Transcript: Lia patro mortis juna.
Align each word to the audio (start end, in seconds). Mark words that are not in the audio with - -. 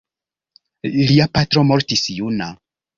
Lia 1.11 1.29
patro 1.37 1.67
mortis 1.73 2.05
juna. 2.19 2.53